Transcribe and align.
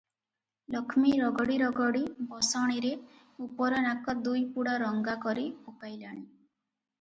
ଲକ୍ଷ୍ମୀ 0.75 1.11
ରଗଡ଼ି 1.17 1.57
ରଗଡ଼ି 1.61 2.01
ବସଣୀରେ 2.31 2.91
ଉପର 3.49 3.83
ନାକ 3.89 4.17
ଦୁଇପୁଡ଼ା 4.29 4.75
ରଙ୍ଗା 4.87 5.17
କରି 5.27 5.45
ପକାଇଲାଣି। 5.69 6.25